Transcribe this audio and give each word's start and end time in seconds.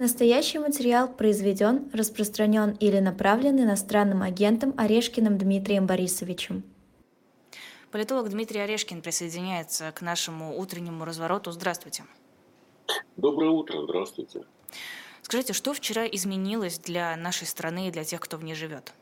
Настоящий 0.00 0.60
материал 0.60 1.08
произведен, 1.08 1.90
распространен 1.92 2.70
или 2.78 3.00
направлен 3.00 3.60
иностранным 3.60 4.22
агентом 4.22 4.72
Орешкиным 4.76 5.36
Дмитрием 5.38 5.86
Борисовичем. 5.88 6.62
Политолог 7.90 8.28
Дмитрий 8.28 8.60
Орешкин 8.60 9.02
присоединяется 9.02 9.90
к 9.90 10.00
нашему 10.00 10.56
утреннему 10.56 11.04
развороту. 11.04 11.50
Здравствуйте. 11.50 12.04
Доброе 13.16 13.50
утро, 13.50 13.82
здравствуйте. 13.82 14.44
Скажите, 15.22 15.52
что 15.52 15.74
вчера 15.74 16.06
изменилось 16.06 16.78
для 16.78 17.16
нашей 17.16 17.48
страны 17.48 17.88
и 17.88 17.90
для 17.90 18.04
тех, 18.04 18.20
кто 18.20 18.36
в 18.36 18.44
ней 18.44 18.54
живет? 18.54 18.92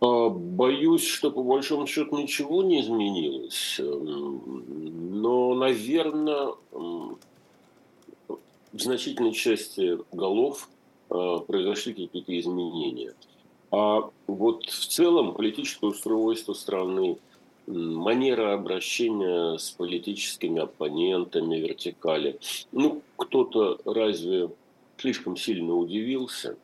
Боюсь, 0.00 1.06
что 1.06 1.30
по 1.30 1.42
большому 1.42 1.86
счету 1.86 2.16
ничего 2.18 2.62
не 2.62 2.80
изменилось. 2.80 3.78
Но, 3.78 5.54
наверное, 5.54 6.54
в 6.70 7.18
значительной 8.72 9.32
части 9.32 9.98
голов 10.12 10.68
а, 11.10 11.40
произошли 11.40 11.92
какие-то 11.92 12.38
изменения. 12.38 13.14
А 13.70 14.10
вот 14.26 14.64
в 14.66 14.86
целом 14.86 15.34
политическое 15.34 15.86
устройство 15.86 16.54
страны, 16.54 17.18
манера 17.66 18.54
обращения 18.54 19.58
с 19.58 19.70
политическими 19.70 20.62
оппонентами, 20.62 21.56
вертикали. 21.56 22.38
Ну, 22.72 23.02
кто-то 23.16 23.78
разве 23.84 24.50
слишком 24.96 25.36
сильно 25.36 25.74
удивился? 25.74 26.56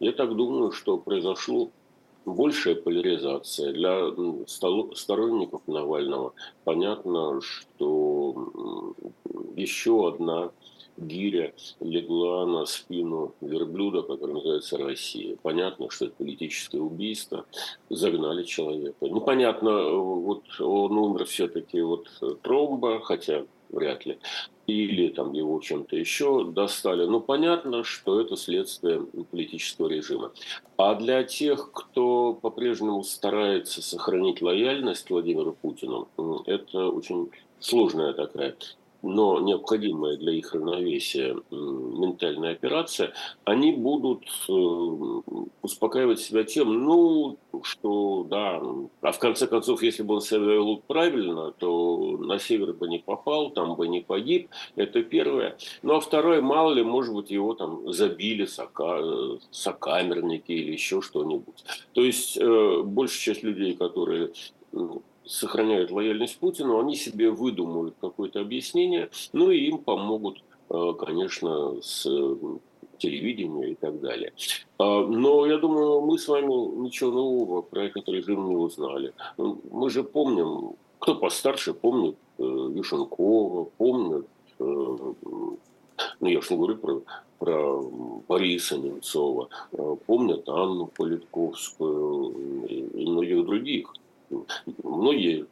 Я 0.00 0.12
так 0.12 0.34
думаю, 0.34 0.72
что 0.72 0.96
произошло 0.98 1.70
большая 2.34 2.74
поляризация. 2.74 3.72
Для 3.72 4.10
сторонников 4.46 5.62
Навального 5.66 6.34
понятно, 6.64 7.40
что 7.40 8.94
еще 9.56 10.08
одна 10.08 10.50
гиря 10.96 11.54
легла 11.80 12.44
на 12.46 12.66
спину 12.66 13.34
верблюда, 13.40 14.02
который 14.02 14.34
называется 14.34 14.78
Россия. 14.78 15.36
Понятно, 15.42 15.90
что 15.90 16.06
это 16.06 16.14
политическое 16.16 16.80
убийство. 16.80 17.46
Загнали 17.88 18.42
человека. 18.42 19.06
Непонятно, 19.06 19.90
вот 19.90 20.42
он 20.60 20.98
умер 20.98 21.24
все-таки 21.26 21.80
вот 21.80 22.08
тромба, 22.42 23.00
хотя 23.00 23.44
вряд 23.70 24.06
ли, 24.06 24.18
или 24.68 25.08
там 25.08 25.32
его 25.32 25.58
чем-то 25.60 25.96
еще 25.96 26.44
достали. 26.44 27.06
Но 27.06 27.20
понятно, 27.20 27.82
что 27.84 28.20
это 28.20 28.36
следствие 28.36 29.00
политического 29.30 29.88
режима. 29.88 30.30
А 30.76 30.94
для 30.94 31.24
тех, 31.24 31.72
кто 31.72 32.34
по-прежнему 32.34 33.02
старается 33.02 33.82
сохранить 33.82 34.42
лояльность 34.42 35.08
Владимиру 35.10 35.56
Путину, 35.60 36.06
это 36.46 36.88
очень 36.88 37.30
сложная 37.58 38.12
такая 38.12 38.54
но 39.02 39.40
необходимая 39.40 40.16
для 40.16 40.32
их 40.32 40.54
равновесия 40.54 41.36
ментальная 41.50 42.52
операция, 42.52 43.12
они 43.44 43.72
будут 43.72 44.24
э, 44.48 44.52
успокаивать 45.62 46.20
себя 46.20 46.44
тем, 46.44 46.84
ну, 46.84 47.38
что 47.62 48.26
да, 48.28 48.60
а 49.00 49.12
в 49.12 49.18
конце 49.18 49.46
концов, 49.46 49.82
если 49.82 50.02
бы 50.02 50.14
он 50.14 50.20
себя 50.20 50.40
вел 50.40 50.82
правильно, 50.86 51.52
то 51.52 52.18
на 52.18 52.38
север 52.38 52.72
бы 52.72 52.88
не 52.88 52.98
попал, 52.98 53.50
там 53.50 53.76
бы 53.76 53.88
не 53.88 54.00
погиб, 54.00 54.48
это 54.76 55.02
первое. 55.02 55.56
Ну, 55.82 55.94
а 55.94 56.00
второе, 56.00 56.40
мало 56.40 56.72
ли, 56.72 56.82
может 56.82 57.14
быть, 57.14 57.30
его 57.30 57.54
там 57.54 57.92
забили 57.92 58.46
сока, 58.46 59.00
сокамерники 59.50 60.52
или 60.52 60.72
еще 60.72 61.00
что-нибудь. 61.02 61.64
То 61.92 62.02
есть, 62.02 62.36
э, 62.36 62.82
большая 62.82 63.34
часть 63.34 63.42
людей, 63.42 63.74
которые 63.74 64.32
сохраняют 65.28 65.90
лояльность 65.90 66.38
Путину, 66.38 66.80
они 66.80 66.96
себе 66.96 67.30
выдумают 67.30 67.94
какое-то 68.00 68.40
объяснение, 68.40 69.10
ну 69.32 69.50
и 69.50 69.66
им 69.66 69.78
помогут, 69.78 70.42
э, 70.70 70.92
конечно, 70.98 71.80
с 71.82 72.06
э, 72.06 72.36
телевидения 72.98 73.72
и 73.72 73.74
так 73.74 74.00
далее. 74.00 74.32
А, 74.78 75.06
но 75.06 75.46
я 75.46 75.58
думаю, 75.58 76.00
мы 76.00 76.18
с 76.18 76.26
вами 76.26 76.80
ничего 76.80 77.10
нового 77.12 77.62
про 77.62 77.84
этот 77.84 78.08
режим 78.08 78.48
не 78.48 78.56
узнали. 78.56 79.12
Мы 79.36 79.90
же 79.90 80.02
помним, 80.02 80.72
кто 80.98 81.14
постарше 81.14 81.74
помнит 81.74 82.16
э, 82.38 82.42
Юшенкова, 82.42 83.64
помнит, 83.76 84.26
ну 84.58 85.56
я 86.20 86.38
уж 86.38 86.50
не 86.50 86.56
говорю 86.56 86.76
про, 86.78 87.02
про 87.38 87.82
Бориса 88.26 88.76
Немцова, 88.76 89.48
помнят 90.06 90.48
Анну 90.48 90.86
Политковскую 90.86 92.66
и 92.66 93.06
многих 93.06 93.44
других. 93.44 93.92
Многие 94.82 95.46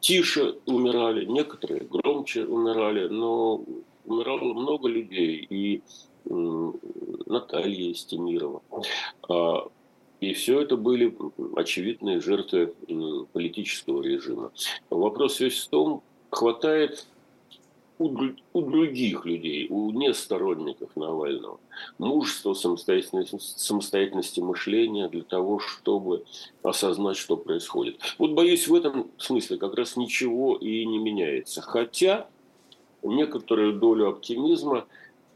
тише 0.00 0.56
умирали, 0.66 1.24
некоторые 1.24 1.82
громче 1.84 2.44
умирали, 2.44 3.08
но 3.08 3.64
умирало 4.04 4.54
много 4.54 4.88
людей. 4.88 5.46
И 5.48 5.82
Наталья 6.24 7.94
Стемирова. 7.94 8.62
А, 9.28 9.68
и 10.20 10.34
все 10.34 10.60
это 10.60 10.76
были 10.76 11.16
очевидные 11.56 12.20
жертвы 12.20 12.74
политического 13.32 14.02
режима. 14.02 14.52
Вопрос 14.90 15.40
весь 15.40 15.64
в 15.64 15.68
том, 15.68 16.02
хватает 16.30 17.06
у, 18.00 18.62
других 18.62 19.26
людей, 19.26 19.66
у 19.68 19.90
несторонников 19.90 20.96
Навального, 20.96 21.60
мужества, 21.98 22.54
самостоятельности, 22.54 23.36
самостоятельности 23.38 24.40
мышления 24.40 25.08
для 25.08 25.22
того, 25.22 25.58
чтобы 25.58 26.24
осознать, 26.62 27.18
что 27.18 27.36
происходит. 27.36 28.00
Вот 28.18 28.32
боюсь, 28.32 28.66
в 28.66 28.74
этом 28.74 29.10
смысле 29.18 29.58
как 29.58 29.74
раз 29.74 29.96
ничего 29.96 30.56
и 30.56 30.86
не 30.86 30.98
меняется. 30.98 31.60
Хотя 31.60 32.26
некоторую 33.02 33.74
долю 33.74 34.08
оптимизма 34.08 34.86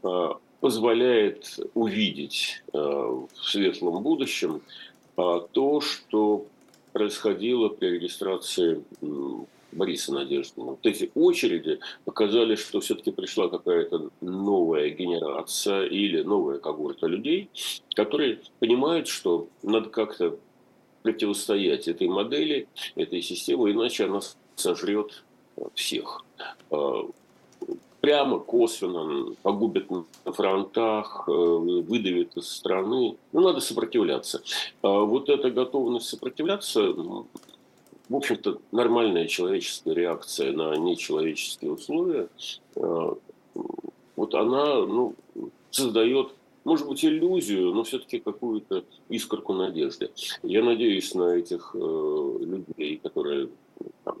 э, 0.03 0.29
позволяет 0.59 1.59
увидеть 1.75 2.63
э, 2.73 2.77
в 2.77 3.29
светлом 3.43 4.01
будущем 4.01 4.61
э, 5.17 5.39
то, 5.51 5.81
что 5.81 6.47
происходило 6.93 7.69
при 7.69 7.89
регистрации 7.89 8.83
Бориса 9.75 10.13
Надеждина. 10.13 10.71
Вот 10.71 10.85
эти 10.85 11.11
очереди 11.15 11.79
показали, 12.05 12.55
что 12.55 12.79
все-таки 12.79 13.11
пришла 13.11 13.49
какая-то 13.49 14.09
новая 14.21 14.89
генерация 14.89 15.85
или 15.85 16.21
новая 16.23 16.59
когорта 16.59 17.07
людей, 17.07 17.49
которые 17.95 18.39
понимают, 18.59 19.07
что 19.07 19.47
надо 19.63 19.89
как-то 19.89 20.37
противостоять 21.03 21.87
этой 21.87 22.07
модели, 22.07 22.67
этой 22.95 23.21
системе, 23.21 23.71
иначе 23.71 24.05
она 24.05 24.21
сожрет 24.55 25.23
всех. 25.75 26.25
А, 26.71 27.07
прямо, 28.05 28.39
косвенно 28.39 29.33
погубит 29.41 29.89
на 29.89 30.05
фронтах, 30.25 31.23
э, 31.27 31.31
выдавит 31.31 32.37
из 32.37 32.47
страны. 32.47 33.17
Ну, 33.31 33.41
надо 33.41 33.61
сопротивляться. 33.61 34.43
А 34.83 34.99
вот 34.99 35.29
эта 35.29 35.49
готовность 35.49 36.09
сопротивляться 36.09 36.93
в 38.09 38.15
общем-то, 38.15 38.59
нормальная 38.71 39.27
человеческая 39.27 39.93
реакция 39.93 40.51
на 40.51 40.75
нечеловеческие 40.75 41.71
условия, 41.71 42.27
э, 42.75 43.13
вот 44.15 44.35
она 44.35 44.85
ну, 44.85 45.15
создает, 45.71 46.29
может 46.63 46.87
быть, 46.87 47.03
иллюзию, 47.03 47.73
но 47.73 47.83
все-таки 47.83 48.19
какую-то 48.19 48.85
искорку 49.09 49.53
надежды. 49.53 50.11
Я 50.43 50.63
надеюсь 50.63 51.13
на 51.15 51.35
этих 51.35 51.71
э, 51.73 52.37
людей, 52.41 52.99
которые 53.01 53.49
там, 54.03 54.17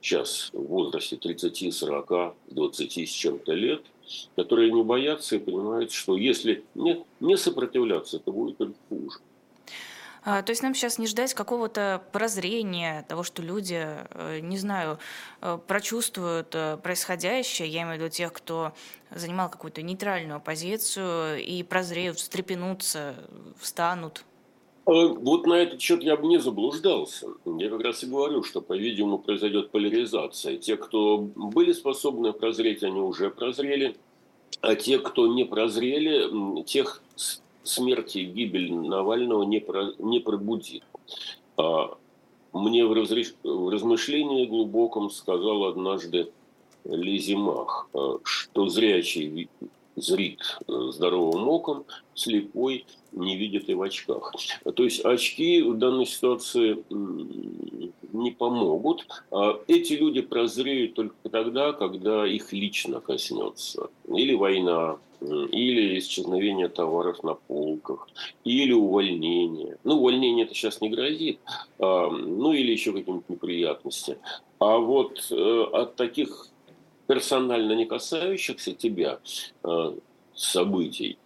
сейчас 0.00 0.50
в 0.52 0.62
возрасте 0.62 1.16
30, 1.16 1.72
40, 1.74 2.34
20 2.48 3.08
с 3.08 3.10
чем-то 3.10 3.52
лет, 3.52 3.82
которые 4.36 4.72
не 4.72 4.82
боятся 4.82 5.36
и 5.36 5.38
понимают, 5.38 5.92
что 5.92 6.16
если 6.16 6.64
не, 6.74 7.04
не 7.20 7.36
сопротивляться, 7.36 8.18
то 8.18 8.32
будет 8.32 8.58
только 8.58 8.78
хуже. 8.88 9.18
А, 10.22 10.42
то 10.42 10.50
есть 10.50 10.62
нам 10.62 10.74
сейчас 10.74 10.98
не 10.98 11.06
ждать 11.06 11.32
какого-то 11.32 12.02
прозрения 12.12 13.04
того, 13.08 13.22
что 13.22 13.42
люди, 13.42 13.80
э, 13.82 14.40
не 14.40 14.58
знаю, 14.58 14.98
э, 15.40 15.58
прочувствуют 15.66 16.54
э, 16.54 16.76
происходящее, 16.82 17.68
я 17.68 17.82
имею 17.82 17.96
в 17.96 18.00
виду 18.00 18.10
тех, 18.10 18.32
кто 18.32 18.72
занимал 19.10 19.48
какую-то 19.48 19.80
нейтральную 19.82 20.40
позицию, 20.40 21.42
и 21.42 21.62
прозреют, 21.62 22.18
встрепенутся, 22.18 23.14
встанут. 23.58 24.24
Вот 24.84 25.46
на 25.46 25.54
этот 25.54 25.80
счет 25.80 26.02
я 26.02 26.16
бы 26.16 26.26
не 26.26 26.38
заблуждался. 26.38 27.28
Я 27.44 27.70
как 27.70 27.82
раз 27.82 28.02
и 28.02 28.06
говорю, 28.06 28.42
что, 28.42 28.60
по-видимому, 28.60 29.18
произойдет 29.18 29.70
поляризация. 29.70 30.56
Те, 30.56 30.76
кто 30.76 31.18
были 31.18 31.72
способны 31.72 32.32
прозреть, 32.32 32.82
они 32.82 33.00
уже 33.00 33.30
прозрели. 33.30 33.96
А 34.60 34.74
те, 34.74 34.98
кто 34.98 35.26
не 35.28 35.44
прозрели, 35.44 36.62
тех 36.64 37.02
смерти 37.62 38.18
и 38.18 38.24
гибель 38.24 38.72
Навального 38.72 39.42
не, 39.42 39.60
про, 39.60 39.92
не 39.98 40.20
пробудит. 40.20 40.82
А 41.56 41.96
мне 42.52 42.86
в, 42.86 42.92
разреш... 42.92 43.34
в 43.42 43.68
размышлении 43.68 44.46
глубоком 44.46 45.10
сказал 45.10 45.64
однажды 45.64 46.32
Лизимах, 46.84 47.88
а, 47.92 48.18
что 48.24 48.68
зрячий 48.68 49.48
зрит 50.00 50.58
здоровым 50.66 51.48
оком, 51.48 51.84
слепой 52.14 52.84
не 53.12 53.36
видит 53.36 53.68
и 53.68 53.74
в 53.74 53.82
очках. 53.82 54.34
То 54.74 54.84
есть 54.84 55.04
очки 55.04 55.62
в 55.62 55.76
данной 55.78 56.06
ситуации 56.06 56.84
не 58.12 58.30
помогут. 58.30 59.06
А 59.30 59.58
эти 59.66 59.94
люди 59.94 60.20
прозреют 60.20 60.94
только 60.94 61.14
тогда, 61.30 61.72
когда 61.72 62.26
их 62.26 62.52
лично 62.52 63.00
коснется. 63.00 63.90
Или 64.08 64.34
война, 64.34 64.98
или 65.20 65.98
исчезновение 65.98 66.68
товаров 66.68 67.22
на 67.22 67.34
полках, 67.34 68.08
или 68.44 68.72
увольнение. 68.72 69.76
Ну, 69.84 69.96
увольнение 69.96 70.44
это 70.44 70.54
сейчас 70.54 70.80
не 70.80 70.88
грозит, 70.88 71.40
а, 71.78 72.08
ну, 72.10 72.52
или 72.52 72.72
еще 72.72 72.92
какие-нибудь 72.92 73.28
неприятности. 73.28 74.18
А 74.58 74.78
вот 74.78 75.26
э, 75.30 75.62
от 75.72 75.96
таких 75.96 76.49
персонально 77.10 77.72
не 77.72 77.86
касающихся 77.86 78.72
тебя 78.72 79.18
э, 79.64 79.92
событий, 80.32 81.18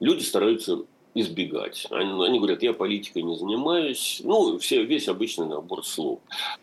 люди 0.00 0.24
стараются 0.24 0.84
избегать. 1.14 1.86
Они, 1.92 2.26
они 2.26 2.40
говорят, 2.40 2.60
я 2.64 2.72
политикой 2.72 3.22
не 3.22 3.36
занимаюсь. 3.36 4.20
Ну, 4.24 4.58
все, 4.58 4.82
весь 4.82 5.06
обычный 5.06 5.46
набор 5.46 5.86
слов. 5.86 6.18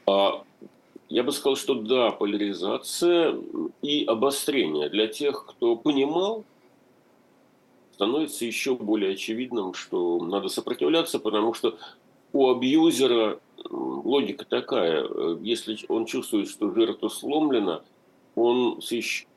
А, 0.05 0.43
я 1.07 1.23
бы 1.23 1.31
сказал, 1.31 1.55
что 1.55 1.75
да, 1.75 2.11
поляризация 2.11 3.37
и 3.81 4.03
обострение 4.03 4.89
для 4.89 5.07
тех, 5.07 5.45
кто 5.45 5.77
понимал, 5.77 6.43
становится 7.93 8.43
еще 8.43 8.75
более 8.75 9.13
очевидным, 9.13 9.73
что 9.73 10.19
надо 10.19 10.49
сопротивляться, 10.49 11.17
потому 11.17 11.53
что 11.53 11.77
у 12.33 12.49
абьюзера 12.49 13.39
логика 13.69 14.45
такая. 14.45 15.07
Если 15.41 15.77
он 15.87 16.05
чувствует, 16.05 16.49
что 16.49 16.73
жертва 16.73 17.09
сломлена, 17.09 17.83
он 18.35 18.79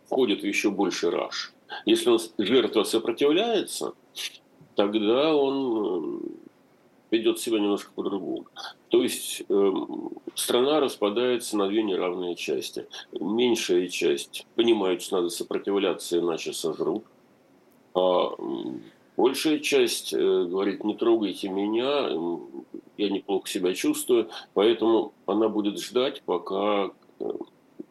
входит 0.06 0.42
в 0.42 0.46
еще 0.46 0.70
больше 0.70 1.10
раш. 1.10 1.52
Если 1.86 2.10
он, 2.10 2.18
жертва 2.38 2.84
сопротивляется, 2.84 3.94
тогда 4.74 5.34
он 5.34 6.20
э, 6.22 7.16
ведет 7.16 7.38
себя 7.38 7.58
немножко 7.58 7.90
по-другому. 7.94 8.46
То 8.88 9.02
есть 9.02 9.42
э, 9.48 9.72
страна 10.34 10.80
распадается 10.80 11.56
на 11.56 11.68
две 11.68 11.82
неравные 11.82 12.34
части. 12.34 12.86
Меньшая 13.12 13.88
часть 13.88 14.46
понимает, 14.54 15.02
что 15.02 15.16
надо 15.16 15.30
сопротивляться, 15.30 16.18
иначе 16.18 16.52
сожрут. 16.52 17.04
А 17.94 18.30
большая 19.22 19.60
часть 19.60 20.12
э, 20.12 20.18
говорит, 20.18 20.82
не 20.82 20.96
трогайте 20.96 21.48
меня, 21.48 22.08
я 22.96 23.08
неплохо 23.08 23.48
себя 23.48 23.72
чувствую, 23.72 24.28
поэтому 24.52 25.12
она 25.26 25.48
будет 25.48 25.78
ждать, 25.78 26.22
пока 26.22 26.90
э, 27.20 27.24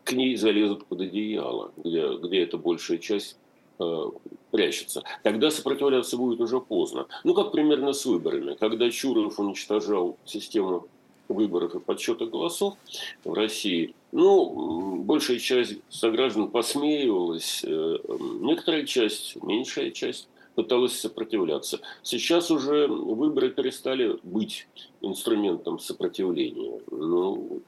к 0.04 0.12
ней 0.12 0.36
залезут 0.36 0.86
под 0.86 1.02
одеяло, 1.02 1.72
где, 1.78 2.18
где 2.18 2.44
эта 2.44 2.58
большая 2.58 2.98
часть 2.98 3.38
Э, 3.82 4.10
прячется, 4.52 5.02
тогда 5.24 5.50
сопротивляться 5.50 6.18
будет 6.18 6.42
уже 6.42 6.60
поздно. 6.60 7.08
Ну, 7.24 7.34
как 7.34 7.52
примерно 7.54 7.94
с 7.94 8.06
выборами. 8.06 8.56
Когда 8.56 8.92
Чуров 8.92 9.40
уничтожал 9.40 10.18
систему 10.26 10.88
выборов 11.30 11.74
и 11.74 11.80
подсчета 11.80 12.26
голосов 12.26 12.76
в 13.24 13.34
России, 13.34 13.96
ну, 14.12 14.98
большая 15.04 15.40
часть 15.40 15.78
сограждан 15.90 16.50
посмеивалась, 16.50 17.64
некоторая 17.64 18.86
часть, 18.86 19.42
меньшая 19.42 19.92
часть 19.92 20.28
пыталась 20.56 21.00
сопротивляться. 21.00 21.80
Сейчас 22.04 22.52
уже 22.52 22.88
выборы 22.88 23.50
перестали 23.50 24.20
быть 24.24 24.68
инструментом 25.02 25.80
сопротивления. 25.80 26.82
Ну, 26.92 27.62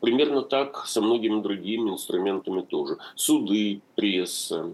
Примерно 0.00 0.42
так 0.42 0.86
со 0.86 1.00
многими 1.00 1.42
другими 1.42 1.90
инструментами 1.90 2.62
тоже. 2.62 2.96
Суды, 3.14 3.82
пресса, 3.96 4.72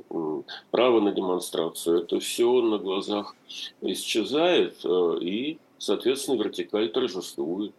право 0.70 1.00
на 1.00 1.12
демонстрацию. 1.12 2.02
Это 2.02 2.20
все 2.20 2.60
на 2.62 2.78
глазах 2.78 3.34
исчезает, 3.80 4.76
э, 4.84 5.18
и, 5.20 5.58
соответственно, 5.78 6.40
вертикаль 6.40 6.90
торжествует. 6.90 7.72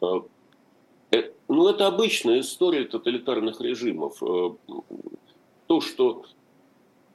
Э, 0.00 0.20
э, 1.12 1.30
ну, 1.48 1.68
это 1.68 1.86
обычная 1.86 2.40
история 2.40 2.84
тоталитарных 2.84 3.60
режимов. 3.60 4.20
То, 5.66 5.80
что 5.80 6.24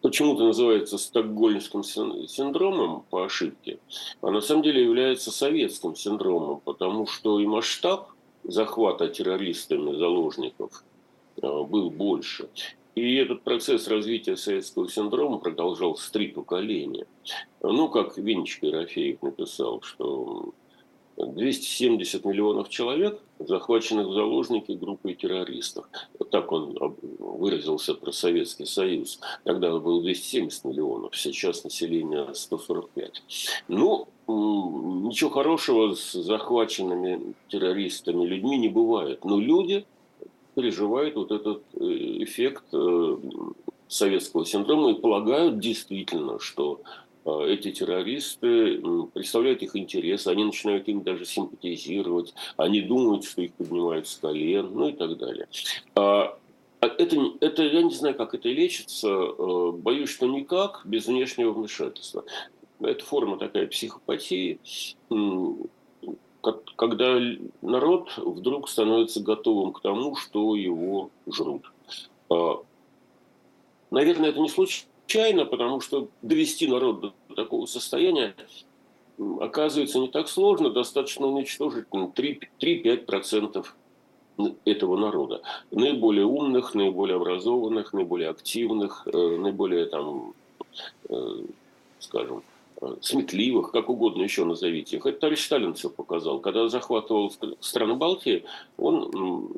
почему-то 0.03 0.43
называется 0.43 0.97
стокгольмским 0.97 1.81
синдромом 1.83 3.03
по 3.09 3.23
ошибке, 3.23 3.79
а 4.21 4.29
на 4.31 4.41
самом 4.41 4.61
деле 4.61 4.83
является 4.83 5.31
советским 5.31 5.95
синдромом, 5.95 6.59
потому 6.59 7.07
что 7.07 7.39
и 7.39 7.47
масштаб 7.47 8.09
захвата 8.43 9.07
террористами 9.07 9.97
заложников 9.97 10.83
э, 11.41 11.41
был 11.41 11.89
больше. 11.89 12.49
И 12.95 13.15
этот 13.15 13.43
процесс 13.43 13.87
развития 13.87 14.35
советского 14.35 14.89
синдрома 14.89 15.37
продолжался 15.39 16.11
три 16.11 16.27
поколения. 16.27 17.07
Ну, 17.61 17.87
как 17.87 18.17
Винчик 18.17 18.63
Ерофеев 18.63 19.21
написал, 19.21 19.81
что 19.81 20.53
270 21.17 22.25
миллионов 22.25 22.69
человек, 22.69 23.19
захваченных 23.39 24.07
в 24.07 24.13
заложники 24.13 24.71
группой 24.71 25.13
террористов. 25.13 25.85
Вот 26.17 26.29
так 26.29 26.51
он 26.51 26.77
выразился 27.19 27.93
про 27.93 28.11
Советский 28.11 28.65
Союз. 28.65 29.19
Тогда 29.43 29.77
было 29.79 30.01
270 30.01 30.65
миллионов, 30.65 31.15
сейчас 31.15 31.63
население 31.63 32.33
145. 32.33 33.23
Ну, 33.67 34.07
ничего 34.27 35.29
хорошего 35.29 35.93
с 35.93 36.13
захваченными 36.13 37.33
террористами 37.49 38.25
людьми 38.25 38.57
не 38.57 38.69
бывает. 38.69 39.25
Но 39.25 39.39
люди 39.39 39.85
переживают 40.55 41.15
вот 41.15 41.31
этот 41.31 41.63
э, 41.73 41.83
эффект 42.23 42.63
э, 42.73 43.17
советского 43.87 44.45
синдрома 44.45 44.91
и 44.91 44.99
полагают 44.99 45.59
действительно, 45.59 46.39
что 46.39 46.81
а, 46.83 47.02
эти 47.25 47.71
террористы 47.71 48.81
представляют 49.13 49.61
их 49.63 49.75
интересы, 49.75 50.27
они 50.27 50.43
начинают 50.43 50.87
им 50.87 51.03
даже 51.03 51.25
симпатизировать, 51.25 52.33
они 52.57 52.81
думают, 52.81 53.23
что 53.23 53.41
их 53.41 53.53
поднимают 53.53 54.07
с 54.07 54.15
колен, 54.17 54.71
ну 54.73 54.89
и 54.89 54.93
так 54.93 55.17
далее. 55.17 55.47
А, 55.95 56.37
а 56.81 56.85
это, 56.85 57.17
это, 57.39 57.63
я 57.63 57.81
не 57.81 57.93
знаю, 57.93 58.15
как 58.15 58.33
это 58.35 58.49
лечится, 58.49 59.71
боюсь, 59.71 60.09
что 60.09 60.27
никак, 60.27 60.81
без 60.85 61.07
внешнего 61.07 61.53
вмешательства. 61.53 62.25
Это 62.81 63.05
форма 63.05 63.37
такая 63.37 63.67
психопатии, 63.67 64.59
когда 66.75 67.17
народ 67.61 68.11
вдруг 68.17 68.67
становится 68.67 69.21
готовым 69.21 69.71
к 69.71 69.81
тому, 69.81 70.17
что 70.17 70.55
его 70.55 71.09
жрут. 71.25 71.71
Наверное, 73.89 74.31
это 74.31 74.39
не 74.41 74.49
случайно 74.49 74.92
случайно, 75.13 75.45
потому 75.45 75.79
что 75.79 76.09
довести 76.21 76.67
народ 76.67 77.01
до 77.01 77.35
такого 77.35 77.65
состояния 77.65 78.35
оказывается 79.39 79.99
не 79.99 80.07
так 80.07 80.27
сложно, 80.27 80.71
достаточно 80.71 81.27
уничтожить 81.27 81.85
3-5% 81.91 83.65
этого 84.65 84.97
народа. 84.97 85.41
Наиболее 85.69 86.25
умных, 86.25 86.73
наиболее 86.73 87.17
образованных, 87.17 87.93
наиболее 87.93 88.29
активных, 88.29 89.07
э, 89.07 89.37
наиболее, 89.37 89.85
там, 89.85 90.33
э, 91.09 91.43
скажем, 91.99 92.41
э, 92.81 92.95
сметливых, 93.01 93.71
как 93.71 93.89
угодно 93.89 94.23
еще 94.23 94.45
назовите 94.45 94.97
их. 94.97 95.05
Это 95.05 95.19
товарищ 95.19 95.45
Сталин 95.45 95.75
все 95.75 95.91
показал. 95.91 96.39
Когда 96.39 96.67
захватывал 96.69 97.31
страны 97.59 97.93
Балтии, 97.93 98.45
он, 98.77 99.11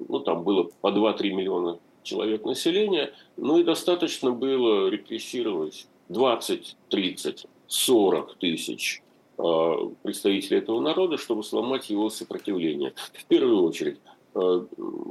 ну, 0.09 0.19
там 0.19 0.43
было 0.43 0.69
по 0.81 0.91
2-3 0.91 1.31
миллиона 1.31 1.79
человек 2.05 2.45
населения, 2.45 3.13
ну 3.35 3.59
и 3.59 3.63
достаточно 3.63 4.31
было 4.31 4.87
репрессировать 4.87 5.87
20, 6.09 6.77
30, 6.89 7.45
40 7.67 8.35
тысяч 8.37 9.01
а, 9.37 9.91
представителей 10.03 10.59
этого 10.59 10.79
народа, 10.79 11.17
чтобы 11.17 11.43
сломать 11.43 11.89
его 11.89 12.09
сопротивление. 12.09 12.93
В 13.13 13.25
первую 13.25 13.63
очередь 13.63 13.97
а, 14.33 14.65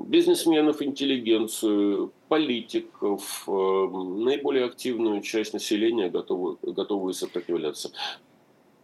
бизнесменов, 0.06 0.80
интеллигенцию, 0.80 2.12
политиков, 2.28 3.44
а, 3.46 3.50
наиболее 3.50 4.64
активную 4.66 5.20
часть 5.22 5.52
населения, 5.52 6.08
готовую, 6.08 6.58
готовую 6.62 7.12
сопротивляться. 7.12 7.90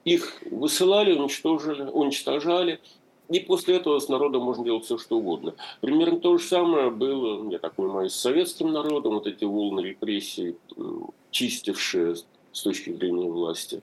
Их 0.04 0.42
высылали, 0.50 1.12
уничтожили, 1.12 1.82
уничтожали, 1.82 2.80
и 3.30 3.40
после 3.40 3.76
этого 3.76 3.98
с 3.98 4.08
народом 4.08 4.42
можно 4.42 4.64
делать 4.64 4.84
все, 4.84 4.98
что 4.98 5.18
угодно. 5.18 5.54
Примерно 5.80 6.18
то 6.18 6.36
же 6.36 6.44
самое 6.44 6.90
было, 6.90 7.50
я 7.50 7.58
так 7.58 7.74
понимаю, 7.74 8.10
с 8.10 8.14
советским 8.14 8.72
народом, 8.72 9.14
вот 9.14 9.26
эти 9.26 9.44
волны 9.44 9.80
репрессий, 9.80 10.56
чистившие 11.30 12.16
с 12.16 12.62
точки 12.62 12.92
зрения 12.92 13.30
власти, 13.30 13.82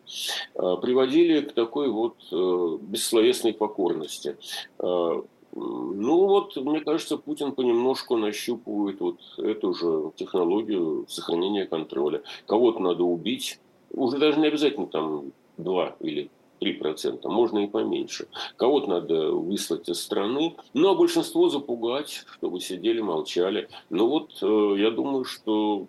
а, 0.55 0.75
приводили 0.75 1.39
к 1.41 1.53
такой 1.53 1.89
вот 1.89 2.15
э, 2.31 2.77
бессловесной 2.81 3.53
покорности. 3.53 4.35
А, 4.79 5.23
ну 5.53 6.27
вот, 6.27 6.55
мне 6.57 6.81
кажется, 6.81 7.17
Путин 7.17 7.53
понемножку 7.53 8.17
нащупывает 8.17 8.99
вот 8.99 9.19
эту 9.37 9.73
же 9.73 10.11
технологию 10.17 11.05
сохранения 11.07 11.65
контроля. 11.65 12.21
Кого-то 12.45 12.79
надо 12.79 13.03
убить, 13.03 13.59
уже 13.91 14.17
даже 14.17 14.39
не 14.39 14.47
обязательно 14.47 14.87
там 14.87 15.31
два 15.57 15.95
или 16.01 16.29
3%, 16.59 17.27
можно 17.27 17.59
и 17.59 17.67
поменьше. 17.67 18.27
Кого-то 18.55 18.87
надо 18.87 19.31
выслать 19.31 19.89
из 19.89 20.01
страны, 20.01 20.55
ну 20.73 20.89
а 20.89 20.95
большинство 20.95 21.49
запугать, 21.49 22.25
чтобы 22.33 22.59
сидели, 22.59 23.01
молчали. 23.01 23.69
Ну 23.89 24.07
вот, 24.07 24.37
э, 24.41 24.75
я 24.77 24.91
думаю, 24.91 25.23
что 25.23 25.87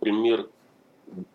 пример 0.00 0.48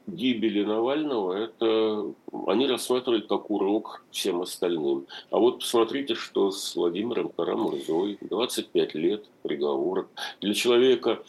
гибели 0.07 0.63
Навального, 0.63 1.33
это 1.33 2.13
они 2.47 2.67
рассматривают 2.67 3.27
как 3.27 3.49
урок 3.49 4.03
всем 4.11 4.41
остальным. 4.41 5.07
А 5.29 5.37
вот 5.39 5.59
посмотрите, 5.59 6.15
что 6.15 6.51
с 6.51 6.75
Владимиром 6.75 7.29
Карамурзой. 7.29 8.17
25 8.21 8.95
лет 8.95 9.25
приговора. 9.43 10.07
Для 10.41 10.53
человека 10.53 11.23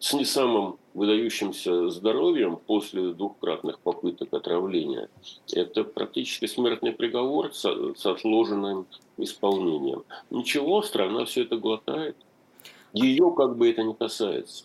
с 0.00 0.14
не 0.14 0.24
самым 0.24 0.78
выдающимся 0.94 1.90
здоровьем 1.90 2.56
после 2.56 3.12
двухкратных 3.12 3.78
попыток 3.78 4.32
отравления. 4.32 5.08
Это 5.52 5.84
практически 5.84 6.46
смертный 6.46 6.92
приговор 6.92 7.54
с, 7.54 7.62
с 7.96 8.06
отложенным 8.06 8.86
исполнением. 9.18 10.04
Ничего, 10.30 10.82
страна 10.82 11.26
все 11.26 11.42
это 11.42 11.58
глотает. 11.58 12.16
Ее 12.94 13.32
как 13.36 13.56
бы 13.56 13.70
это 13.70 13.82
не 13.82 13.94
касается. 13.94 14.64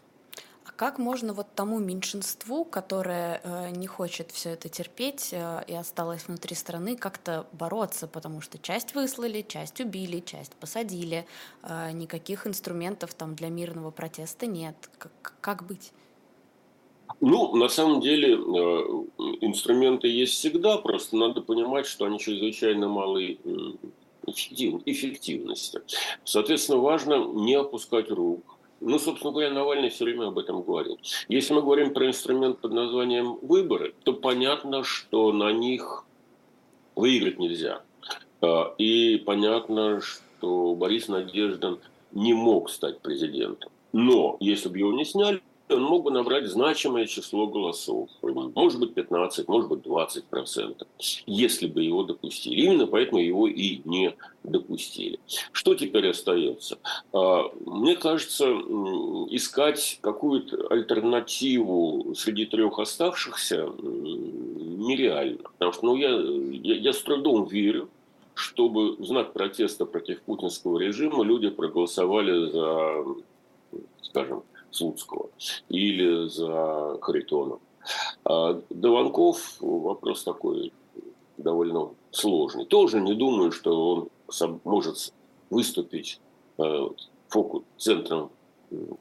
Как 0.76 1.00
можно 1.00 1.34
вот 1.34 1.48
тому 1.56 1.80
меньшинству, 1.80 2.66
которое 2.66 3.40
э, 3.44 3.70
не 3.70 3.88
хочет 3.88 4.32
все 4.32 4.50
это 4.50 4.68
терпеть 4.68 5.30
э, 5.32 5.64
и 5.68 5.74
осталось 5.74 6.28
внутри 6.28 6.54
страны, 6.54 6.98
как-то 6.98 7.48
бороться, 7.54 8.08
потому 8.08 8.42
что 8.42 8.58
часть 8.58 8.94
выслали, 8.94 9.46
часть 9.48 9.80
убили, 9.80 10.20
часть 10.20 10.54
посадили, 10.56 11.26
э, 11.64 11.92
никаких 11.94 12.46
инструментов 12.46 13.14
там 13.14 13.36
для 13.36 13.48
мирного 13.48 13.92
протеста 13.92 14.48
нет. 14.48 14.76
Как, 14.98 15.34
как 15.40 15.66
быть? 15.66 15.94
Ну, 17.22 17.56
на 17.56 17.70
самом 17.70 18.02
деле, 18.02 18.34
э, 18.34 18.38
инструменты 19.40 20.10
есть 20.10 20.34
всегда, 20.34 20.78
просто 20.78 21.16
надо 21.16 21.40
понимать, 21.40 21.86
что 21.86 22.04
они 22.04 22.20
чрезвычайно 22.20 22.90
малой 22.90 23.40
эффективности. 24.26 25.82
Соответственно, 26.26 26.80
важно 26.80 27.26
не 27.34 27.54
опускать 27.54 28.10
рук, 28.10 28.55
ну, 28.82 29.00
собственно 29.00 29.32
говоря, 29.32 29.52
Навальный 29.52 29.90
все 29.90 30.06
время 30.06 30.28
об 30.28 30.38
этом 30.38 30.62
говорил. 30.62 31.00
Если 31.28 31.54
мы 31.54 31.62
говорим 31.62 31.94
про 31.94 32.08
инструмент 32.08 32.60
под 32.60 32.74
названием 32.74 33.38
выборы, 33.42 33.94
то 34.04 34.14
понятно, 34.14 34.84
что 34.84 35.32
на 35.32 35.52
них 35.52 36.06
выиграть 36.96 37.40
нельзя. 37.40 37.82
А, 38.42 38.74
и 38.78 39.18
понятно, 39.18 40.02
что 40.02 40.76
Борис 40.76 41.08
Надеждин 41.08 41.80
не 42.12 42.34
мог 42.34 42.70
стать 42.70 43.00
президентом. 43.00 43.72
Но 43.94 44.38
если 44.40 44.70
бы 44.70 44.78
его 44.78 44.92
не 44.94 45.06
сняли, 45.06 45.42
он 45.70 45.82
мог 45.82 46.04
бы 46.04 46.12
набрать 46.12 46.46
значимое 46.46 47.06
число 47.08 47.48
голосов. 47.48 48.10
Может 48.22 48.80
быть 48.80 48.94
15, 48.94 49.48
может 49.48 49.70
быть 49.70 49.82
20 49.82 50.26
процентов, 50.26 50.88
если 51.26 51.68
бы 51.68 51.82
его 51.84 52.04
допустили. 52.04 52.62
Именно 52.62 52.88
поэтому 52.88 53.20
его 53.20 53.48
и 53.48 53.82
не 53.86 54.16
допустили. 54.44 55.20
Что 55.52 55.74
теперь 55.74 56.10
остается? 56.10 56.78
А, 57.14 57.50
мне 57.66 57.96
кажется, 57.96 58.46
искать 59.32 59.98
какую-то 60.02 60.68
альтернативу 60.70 62.14
среди 62.16 62.46
трех 62.46 62.78
оставшихся 62.78 63.70
нереально. 63.82 65.44
Потому 65.58 65.72
что 65.72 65.86
ну, 65.86 65.96
я, 65.96 66.10
я, 66.10 66.76
я 66.76 66.94
с 66.94 67.02
трудом 67.02 67.46
верю, 67.46 67.90
чтобы 68.36 68.96
в 68.98 69.06
знак 69.06 69.34
протеста 69.34 69.86
против 69.86 70.22
путинского 70.22 70.78
режима 70.78 71.24
люди 71.24 71.50
проголосовали 71.50 72.52
за, 72.52 73.06
скажем, 74.02 74.44
Слуцкого 74.76 75.30
или 75.70 76.28
за 76.28 76.98
Харитоном. 77.02 77.60
А 78.24 78.62
Дованков 78.70 79.58
вопрос 79.60 80.24
такой 80.24 80.74
довольно 81.38 81.92
сложный. 82.12 82.66
Тоже 82.66 83.02
не 83.02 83.14
думаю, 83.14 83.52
что 83.52 84.10
он 84.42 84.60
может 84.64 85.14
выступить 85.50 86.20
э, 86.58 86.90
фокус, 87.28 87.64
центром 87.78 88.32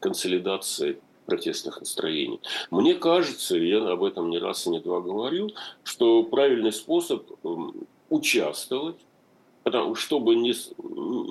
консолидации 0.00 1.00
протестных 1.26 1.80
настроений. 1.80 2.40
Мне 2.70 2.94
кажется, 2.94 3.56
я 3.56 3.88
об 3.88 4.04
этом 4.04 4.30
не 4.30 4.38
раз 4.38 4.66
и 4.66 4.70
не 4.70 4.80
два 4.80 5.00
говорил, 5.00 5.52
что 5.82 6.22
правильный 6.22 6.72
способ 6.72 7.30
участвовать 8.10 8.98
Потому, 9.64 9.94
чтобы 9.94 10.36
не, 10.36 10.52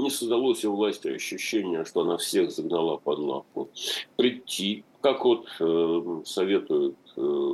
не 0.01 0.09
создалось 0.09 0.65
у 0.65 0.75
власти 0.75 1.07
ощущение, 1.07 1.85
что 1.85 2.01
она 2.01 2.17
всех 2.17 2.51
загнала 2.51 2.97
под 2.97 3.19
лапу, 3.19 3.69
прийти, 4.15 4.83
как 5.01 5.23
вот 5.23 5.45
э, 5.59 6.21
советуют 6.25 6.97
э, 7.15 7.53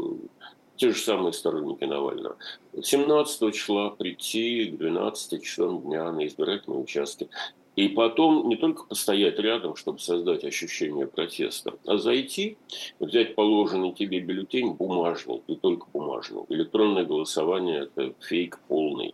те 0.77 0.91
же 0.91 0.99
самые 0.99 1.33
сторонники 1.33 1.83
Навального, 1.83 2.37
17 2.81 3.53
числа 3.53 3.89
прийти 3.89 4.71
к 4.71 4.77
12 4.77 5.43
часам 5.43 5.81
дня 5.81 6.09
на 6.13 6.25
избирательные 6.25 6.79
участки. 6.79 7.27
И 7.75 7.89
потом 7.89 8.47
не 8.49 8.55
только 8.55 8.85
постоять 8.85 9.39
рядом, 9.39 9.75
чтобы 9.75 9.99
создать 9.99 10.43
ощущение 10.43 11.07
протеста, 11.07 11.75
а 11.85 11.97
зайти, 11.97 12.57
взять 12.99 13.35
положенный 13.35 13.93
тебе 13.93 14.19
бюллетень 14.19 14.73
бумажный, 14.73 15.41
и 15.47 15.55
только 15.55 15.87
бумажный. 15.93 16.43
Электронное 16.49 17.05
голосование– 17.05 17.89
это 17.95 18.13
фейк 18.19 18.59
полный 18.67 19.13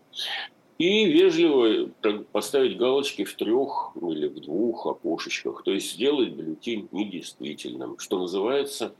и 0.77 1.05
вежливо 1.05 1.89
поставить 2.31 2.77
галочки 2.77 3.23
в 3.23 3.33
трех 3.35 3.93
или 4.01 4.27
в 4.27 4.39
двух 4.41 4.87
окошечках, 4.87 5.63
то 5.63 5.71
есть 5.71 5.93
сделать 5.93 6.29
бюллетень 6.29 6.89
недействительным, 6.91 7.97
что 7.97 8.19
называется 8.19 8.93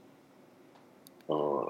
а, 1.28 1.68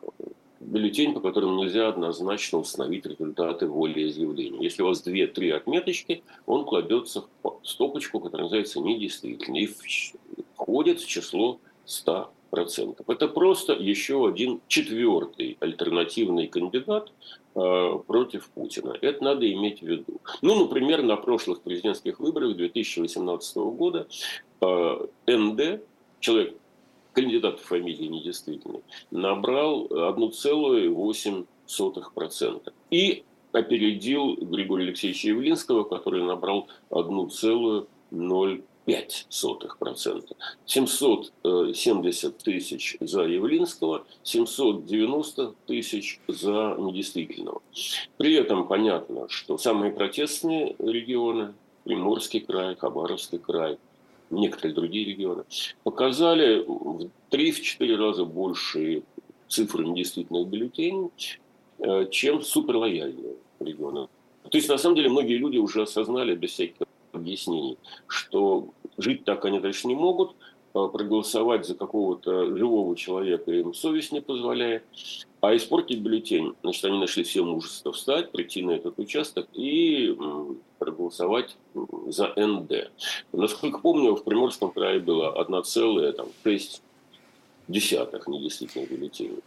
бюллетень, 0.61 1.13
по 1.13 1.21
которому 1.21 1.63
нельзя 1.63 1.89
однозначно 1.89 2.59
установить 2.59 3.05
результаты 3.07 3.67
волеизъявления. 3.67 4.63
Если 4.63 4.83
у 4.83 4.87
вас 4.87 5.03
две-три 5.03 5.51
отметочки, 5.51 6.23
он 6.47 6.65
кладется 6.65 7.25
в 7.43 7.59
стопочку, 7.65 8.21
которая 8.21 8.45
называется 8.45 8.81
недействительный, 8.81 9.65
и 9.65 9.75
входит 10.55 11.01
в 11.01 11.07
число 11.07 11.59
100 11.85 12.13
процентов. 12.13 12.36
Это 13.07 13.29
просто 13.29 13.73
еще 13.73 14.27
один 14.27 14.61
четвертый 14.69 15.57
альтернативный 15.61 16.49
кандидат 16.49 17.11
э, 17.55 17.99
против 18.07 18.51
Путина. 18.51 18.95
Это 19.01 19.25
надо 19.25 19.51
иметь 19.53 19.81
в 19.81 19.87
виду. 19.87 20.21
Ну, 20.43 20.61
например, 20.61 21.03
на 21.03 21.17
прошлых 21.17 21.63
президентских 21.63 22.21
выборах 22.21 22.57
2018 22.57 23.57
года 23.57 24.07
э, 24.61 25.07
НД, 25.27 25.81
человек, 26.21 26.55
кандидат 27.13 27.61
фамилии 27.61 28.07
недействительный, 28.07 28.83
набрал 29.11 29.87
1,8%. 29.87 32.73
И 32.91 33.25
опередил 33.53 34.37
Григория 34.37 34.85
Алексеевича 34.85 35.29
Явлинского, 35.29 35.85
который 35.85 36.23
набрал 36.23 36.69
1,0%. 36.91 38.63
0,05%. 38.87 40.37
770 40.65 42.39
тысяч 42.39 42.97
за 43.01 43.23
Явлинского, 43.23 44.05
790 44.23 45.55
тысяч 45.67 46.21
за 46.29 46.77
недействительного. 46.79 47.63
При 48.17 48.35
этом 48.35 48.67
понятно, 48.67 49.29
что 49.29 49.59
самые 49.59 49.93
протестные 49.93 50.77
регионы, 50.79 51.55
Приморский 51.85 52.41
край, 52.41 52.77
Хабаровский 52.77 53.39
край, 53.39 53.79
некоторые 54.31 54.75
другие 54.75 55.05
регионы, 55.05 55.45
показали 55.85 56.65
в 56.67 57.11
3-4 57.31 57.97
раза 57.97 58.25
большие 58.25 59.03
цифры 59.49 59.85
недействительных 59.85 60.49
бюллетеней, 60.49 61.11
э, 61.79 62.07
чем 62.11 62.43
суперлояльные 62.43 63.37
регионы. 63.61 64.09
То 64.51 64.59
есть, 64.59 64.69
на 64.69 64.79
самом 64.79 64.97
деле, 64.97 65.11
многие 65.11 65.37
люди 65.37 65.59
уже 65.59 65.83
осознали 65.83 66.35
без 66.35 66.51
всяких 66.53 66.87
объяснений, 67.17 67.79
что 68.07 68.69
жить 68.99 69.25
так 69.25 69.45
они 69.45 69.61
дальше 69.61 69.89
не 69.89 69.95
могут, 69.95 70.37
а 70.75 70.89
проголосовать 70.89 71.67
за 71.67 71.75
какого-то 71.75 72.55
живого 72.57 72.95
человека 72.97 73.51
им 73.51 73.73
совесть 73.73 74.13
не 74.13 74.21
позволяет, 74.21 74.85
а 75.41 75.57
испортить 75.57 76.01
бюллетень. 76.01 76.55
Значит, 76.63 76.85
они 76.85 76.99
нашли 76.99 77.25
все 77.25 77.43
мужество 77.43 77.93
встать, 77.93 78.31
прийти 78.31 78.63
на 78.63 78.73
этот 78.73 78.99
участок 78.99 79.49
и 79.55 80.17
проголосовать 80.79 81.57
за 82.09 82.33
НД. 82.37 82.91
Насколько 83.33 83.79
помню, 83.79 84.15
в 84.15 84.25
Приморском 84.25 84.71
крае 84.71 85.01
было 85.01 85.35
1,6 85.43 86.81
десятых 87.69 88.29
недействительных 88.29 88.91
бюллетеней. 88.91 89.41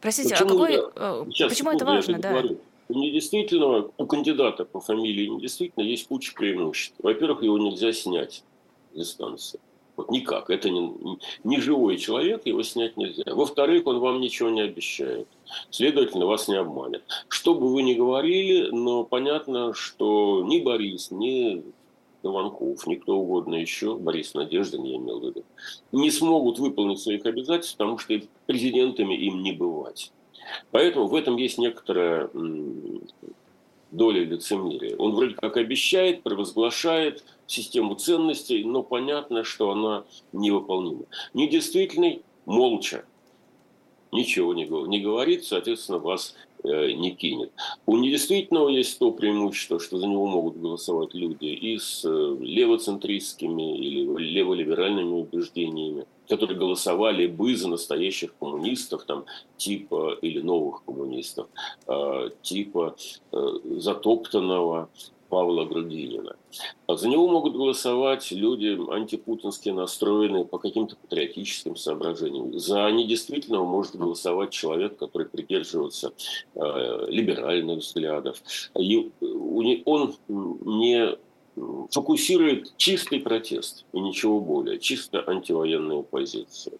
Простите, 0.00 0.34
а 0.34 0.38
почему, 0.38 0.62
а 0.62 0.66
какой, 0.66 0.72
я, 0.72 1.32
сейчас, 1.32 1.52
почему 1.52 1.70
это 1.72 1.84
важно? 1.84 2.18
Да? 2.18 2.30
Говорю. 2.30 2.58
У 2.88 2.94
недействительного, 2.94 3.90
у 3.96 4.06
кандидата 4.06 4.64
по 4.64 4.80
фамилии 4.80 5.26
недействительно 5.26 5.82
есть 5.82 6.06
куча 6.06 6.32
преимуществ. 6.34 6.94
Во-первых, 7.02 7.42
его 7.42 7.58
нельзя 7.58 7.92
снять 7.92 8.44
с 8.92 8.96
дистанции. 8.96 9.60
Вот 9.96 10.10
никак. 10.10 10.50
Это 10.50 10.68
не, 10.68 11.18
не 11.42 11.58
живой 11.58 11.96
человек, 11.96 12.46
его 12.46 12.62
снять 12.62 12.96
нельзя. 12.96 13.22
Во-вторых, 13.26 13.86
он 13.86 13.98
вам 13.98 14.20
ничего 14.20 14.50
не 14.50 14.60
обещает. 14.60 15.26
Следовательно, 15.70 16.26
вас 16.26 16.48
не 16.48 16.56
обманет. 16.56 17.02
Что 17.28 17.54
бы 17.54 17.72
вы 17.72 17.82
ни 17.82 17.94
говорили, 17.94 18.68
но 18.70 19.04
понятно, 19.04 19.72
что 19.72 20.44
ни 20.44 20.60
Борис, 20.60 21.10
ни 21.10 21.64
Иванков, 22.22 22.86
никто 22.86 23.16
угодно 23.16 23.54
еще, 23.54 23.96
Борис 23.96 24.34
Надеждин, 24.34 24.84
я 24.84 24.96
имел 24.96 25.20
в 25.20 25.24
виду, 25.24 25.44
не 25.92 26.10
смогут 26.10 26.58
выполнить 26.58 27.00
своих 27.00 27.24
обязательств, 27.24 27.76
потому 27.76 27.98
что 27.98 28.20
президентами 28.46 29.14
им 29.14 29.42
не 29.42 29.52
бывать. 29.52 30.12
Поэтому 30.70 31.06
в 31.06 31.14
этом 31.14 31.36
есть 31.36 31.58
некоторая 31.58 32.30
доля 33.90 34.24
лицемерия. 34.24 34.96
Он 34.96 35.14
вроде 35.14 35.34
как 35.34 35.56
обещает, 35.56 36.22
провозглашает 36.22 37.24
систему 37.46 37.94
ценностей, 37.94 38.64
но 38.64 38.82
понятно, 38.82 39.44
что 39.44 39.70
она 39.70 40.04
невыполнима. 40.32 41.04
Недействительный 41.34 42.22
молча. 42.44 43.04
ничего 44.12 44.54
не, 44.54 44.64
не 44.64 45.00
говорит, 45.00 45.44
соответственно, 45.44 45.98
вас 45.98 46.34
не 46.66 47.12
кинет. 47.12 47.52
У 47.86 47.96
недействительного 47.96 48.68
есть 48.68 48.98
то 48.98 49.10
преимущество, 49.10 49.80
что 49.80 49.98
за 49.98 50.06
него 50.06 50.26
могут 50.26 50.56
голосовать 50.56 51.14
люди 51.14 51.46
и 51.46 51.78
с 51.78 52.04
э, 52.04 52.36
левоцентристскими 52.40 53.78
или 53.78 54.04
леволиберальными 54.22 55.14
убеждениями, 55.14 56.06
которые 56.28 56.58
голосовали 56.58 57.26
бы 57.26 57.56
за 57.56 57.68
настоящих 57.68 58.34
коммунистов, 58.38 59.04
там, 59.04 59.24
типа, 59.56 60.18
или 60.22 60.40
новых 60.40 60.84
коммунистов, 60.84 61.48
э, 61.86 62.30
типа 62.42 62.96
э, 63.32 63.58
затоптанного 63.78 64.88
Павла 65.28 65.64
Грудинина. 65.64 66.36
А 66.86 66.96
за 66.96 67.08
него 67.08 67.28
могут 67.28 67.54
голосовать 67.54 68.30
люди 68.30 68.78
антипутински 68.90 69.70
настроенные 69.70 70.44
по 70.44 70.58
каким-то 70.58 70.96
патриотическим 70.96 71.76
соображениям. 71.76 72.58
За 72.58 72.90
недействительного 72.90 73.64
может 73.64 73.96
голосовать 73.96 74.50
человек, 74.50 74.96
который 74.96 75.28
придерживается 75.28 76.12
э, 76.54 77.06
либеральных 77.08 77.78
взглядов. 77.78 78.42
И 78.78 79.10
он 79.84 80.14
не 80.30 81.16
фокусирует 81.90 82.76
чистый 82.76 83.20
протест 83.20 83.84
и 83.92 84.00
ничего 84.00 84.40
более, 84.40 84.78
чисто 84.78 85.24
антивоенную 85.26 86.02
позицию. 86.02 86.78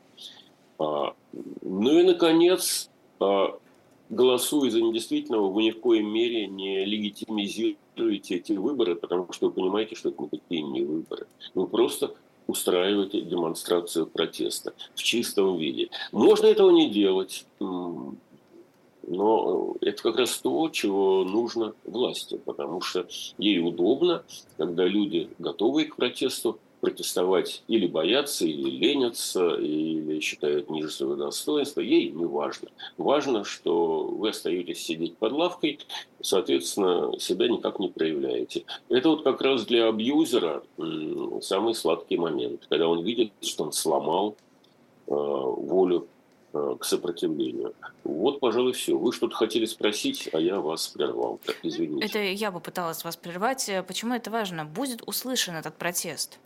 А, 0.79 1.15
ну 1.63 1.99
и, 1.99 2.03
наконец, 2.03 2.91
а, 3.19 3.59
голосуя 4.09 4.71
за 4.71 4.81
недействительного, 4.81 5.51
вы 5.51 5.65
ни 5.65 5.71
в 5.71 5.81
коей 5.81 6.03
мере 6.03 6.47
не 6.47 6.85
легитимизируете 6.85 8.37
эти 8.37 8.53
выборы, 8.53 8.95
потому 8.95 9.33
что 9.33 9.47
вы 9.47 9.53
понимаете, 9.53 9.95
что 9.95 10.11
это 10.11 10.23
никакие 10.23 10.63
не 10.63 10.83
выборы. 10.83 11.27
Вы 11.55 11.67
просто 11.67 12.15
устраиваете 12.47 13.23
демонстрацию 13.23 14.07
протеста 14.07 14.73
в 14.95 15.03
чистом 15.03 15.59
виде. 15.59 15.89
Можно 16.13 16.47
этого 16.47 16.71
не 16.71 16.89
делать, 16.89 17.45
но 17.59 18.15
это 19.81 20.03
как 20.03 20.17
раз 20.17 20.39
то, 20.39 20.69
чего 20.69 21.25
нужно 21.25 21.75
власти, 21.85 22.41
потому 22.45 22.81
что 22.81 23.07
ей 23.39 23.61
удобно, 23.61 24.25
когда 24.57 24.85
люди 24.85 25.29
готовы 25.39 25.85
к 25.85 25.97
протесту, 25.97 26.59
протестовать 26.87 27.65
или 27.67 27.89
боятся, 27.89 28.47
или 28.47 28.71
ленятся, 28.71 29.57
или 29.57 30.21
считают 30.21 30.71
ниже 30.71 30.89
своего 30.89 31.17
достоинства, 31.17 31.81
ей 31.81 32.11
не 32.11 32.25
важно. 32.25 32.69
Важно, 32.97 33.43
что 33.43 34.05
вы 34.05 34.29
остаетесь 34.29 34.87
сидеть 34.87 35.17
под 35.17 35.33
лавкой, 35.33 35.81
соответственно, 36.23 37.19
себя 37.19 37.49
никак 37.49 37.81
не 37.81 37.89
проявляете. 37.89 38.63
Это 38.89 39.09
вот 39.09 39.25
как 39.25 39.43
раз 39.43 39.67
для 39.67 39.89
абьюзера 39.89 40.63
самый 41.43 41.75
сладкий 41.75 42.19
момент, 42.19 42.65
когда 42.69 42.87
он 42.87 43.03
видит, 43.03 43.33
что 43.41 43.65
он 43.65 43.73
сломал 43.73 44.37
э, 45.09 45.11
волю 45.11 46.07
э, 46.53 46.77
к 46.79 46.85
сопротивлению. 46.85 47.75
Вот, 48.05 48.39
пожалуй, 48.39 48.75
все. 48.75 48.97
Вы 48.97 49.13
что-то 49.13 49.35
хотели 49.35 49.65
спросить, 49.65 50.29
а 50.33 50.39
я 50.39 50.61
вас 50.61 50.87
прервал. 50.87 51.41
Извините. 51.65 52.07
Это 52.07 52.21
я 52.21 52.53
бы 52.53 52.61
пыталась 52.61 53.03
вас 53.03 53.17
прервать. 53.17 53.69
Почему 53.89 54.15
это 54.15 54.31
важно? 54.31 54.65
Будет 54.65 55.03
услышан 55.05 55.57
этот 55.57 55.75
протест? 55.75 56.39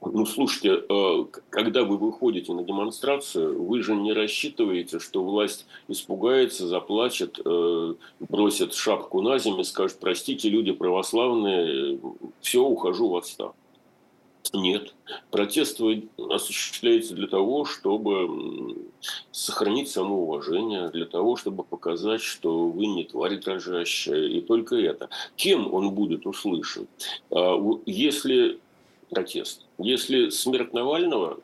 Ну, 0.00 0.26
слушайте, 0.26 0.84
э, 0.88 1.24
когда 1.50 1.82
вы 1.82 1.96
выходите 1.96 2.52
на 2.52 2.62
демонстрацию, 2.62 3.60
вы 3.62 3.82
же 3.82 3.96
не 3.96 4.12
рассчитываете, 4.12 5.00
что 5.00 5.24
власть 5.24 5.66
испугается, 5.88 6.68
заплачет, 6.68 7.40
э, 7.44 7.94
бросит 8.20 8.74
шапку 8.74 9.22
на 9.22 9.38
землю, 9.38 9.64
скажет, 9.64 9.98
простите, 10.00 10.48
люди 10.48 10.72
православные, 10.72 11.98
все, 12.40 12.62
ухожу 12.62 13.08
в 13.08 13.16
отставку. 13.16 13.56
Нет. 14.54 14.94
Протест 15.30 15.80
осуществляется 16.16 17.14
для 17.14 17.26
того, 17.26 17.64
чтобы 17.64 18.76
сохранить 19.30 19.90
самоуважение, 19.90 20.88
для 20.90 21.06
того, 21.06 21.36
чтобы 21.36 21.64
показать, 21.64 22.22
что 22.22 22.68
вы 22.68 22.86
не 22.86 23.04
тварь 23.04 23.38
дрожащая, 23.38 24.26
и 24.28 24.40
только 24.40 24.76
это. 24.76 25.10
Кем 25.36 25.72
он 25.72 25.90
будет 25.90 26.26
услышан? 26.26 26.86
А, 27.30 27.58
если 27.84 28.58
протест. 29.10 29.66
Если 29.78 30.30
смерть 30.30 30.72
Навального 30.72 31.38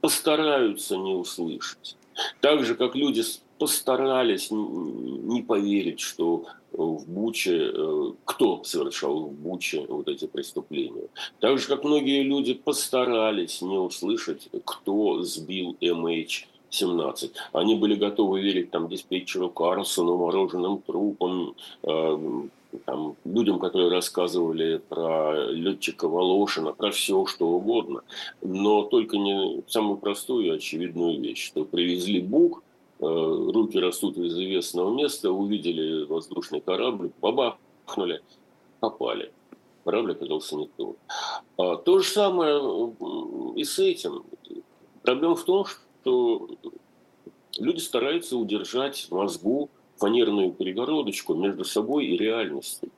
постараются 0.00 0.96
не 0.96 1.14
услышать, 1.14 1.96
так 2.40 2.64
же, 2.64 2.74
как 2.74 2.94
люди 2.94 3.22
постарались 3.58 4.50
не 4.50 5.42
поверить, 5.42 6.00
что 6.00 6.46
в 6.72 7.08
Буче, 7.08 7.70
э, 7.72 8.12
кто 8.24 8.62
совершал 8.64 9.26
в 9.26 9.32
Буче 9.32 9.86
вот 9.88 10.08
эти 10.08 10.26
преступления. 10.26 11.08
Так 11.40 11.58
же, 11.58 11.68
как 11.68 11.84
многие 11.84 12.22
люди 12.22 12.54
постарались 12.54 13.62
не 13.62 13.78
услышать, 13.78 14.48
кто 14.64 15.22
сбил 15.22 15.76
MH17. 15.80 17.32
Они 17.52 17.76
были 17.76 17.94
готовы 17.94 18.40
верить 18.40 18.70
там 18.70 18.88
диспетчеру 18.88 19.48
Карлсону, 19.48 20.16
мороженым 20.18 20.82
трупам, 20.82 21.54
э, 21.82 22.42
там, 22.84 23.16
людям, 23.24 23.58
которые 23.58 23.90
рассказывали 23.90 24.78
про 24.88 25.50
летчика 25.50 26.08
Волошина, 26.08 26.72
про 26.72 26.90
все, 26.90 27.26
что 27.26 27.48
угодно, 27.48 28.02
но 28.42 28.84
только 28.84 29.16
не 29.16 29.62
самую 29.68 29.98
простую 29.98 30.46
и 30.46 30.50
очевидную 30.50 31.20
вещь, 31.20 31.46
что 31.46 31.64
привезли 31.64 32.20
бук, 32.20 32.62
э, 33.00 33.04
руки 33.04 33.78
растут 33.78 34.18
из 34.18 34.32
известного 34.32 34.94
места, 34.94 35.30
увидели 35.30 36.04
воздушный 36.04 36.60
корабль, 36.60 37.10
бабахнули, 37.20 38.22
попали. 38.80 39.32
Корабль 39.84 40.12
оказался 40.12 40.56
не 40.56 40.68
тот. 40.76 40.96
А 41.56 41.76
то 41.76 42.00
же 42.00 42.08
самое 42.08 42.94
и 43.54 43.62
с 43.64 43.78
этим. 43.78 44.24
Проблема 45.02 45.36
в 45.36 45.44
том, 45.44 45.64
что 45.64 46.48
люди 47.58 47.78
стараются 47.78 48.36
удержать 48.36 49.06
в 49.08 49.14
мозгу 49.14 49.70
фанерную 49.98 50.52
перегородочку 50.52 51.34
между 51.34 51.64
собой 51.64 52.06
и 52.06 52.16
реальностью. 52.16 52.90